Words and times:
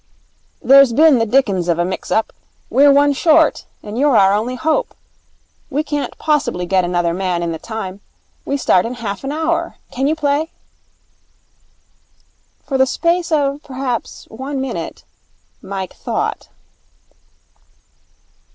'There's 0.63 0.93
been 0.93 1.19
the 1.19 1.27
dickens 1.27 1.67
of 1.67 1.77
a 1.77 1.85
mix 1.85 2.09
up. 2.09 2.33
We're 2.71 2.91
one 2.91 3.13
short, 3.13 3.65
and 3.83 3.99
you're 3.99 4.17
our 4.17 4.33
only 4.33 4.55
hope. 4.55 4.95
We 5.69 5.83
can't 5.83 6.17
possibly 6.17 6.65
get 6.65 6.83
another 6.83 7.13
man 7.13 7.43
in 7.43 7.51
the 7.51 7.59
time. 7.59 8.01
We 8.43 8.57
start 8.57 8.83
in 8.87 8.95
half 8.95 9.23
an 9.23 9.31
hour. 9.31 9.75
Can 9.91 10.07
you 10.07 10.15
play?' 10.15 10.49
For 12.65 12.79
the 12.79 12.87
space 12.87 13.31
of, 13.31 13.61
perhaps, 13.61 14.25
one 14.29 14.59
minute, 14.59 15.03
Mike 15.61 15.93
thought. 15.93 16.47